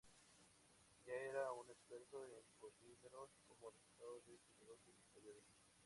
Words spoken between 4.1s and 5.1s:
de sus negocios